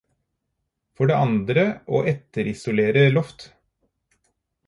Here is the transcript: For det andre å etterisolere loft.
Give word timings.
For 0.99 1.11
det 1.11 1.17
andre 1.25 1.65
å 1.97 2.01
etterisolere 2.13 3.03
loft. 3.13 3.45